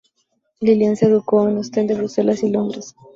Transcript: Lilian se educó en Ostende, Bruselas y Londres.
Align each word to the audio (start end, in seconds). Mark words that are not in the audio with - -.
Lilian 0.61 0.95
se 0.95 1.05
educó 1.05 1.47
en 1.47 1.59
Ostende, 1.59 1.93
Bruselas 1.93 2.41
y 2.41 2.49
Londres. 2.49 2.95